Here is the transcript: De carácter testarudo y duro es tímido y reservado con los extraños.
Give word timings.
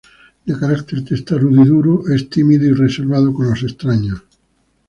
De 0.47 0.57
carácter 0.57 1.03
testarudo 1.05 1.61
y 1.61 1.65
duro 1.67 2.01
es 2.11 2.27
tímido 2.27 2.65
y 2.65 2.73
reservado 2.73 3.31
con 3.31 3.51
los 3.51 3.61
extraños. 3.61 4.23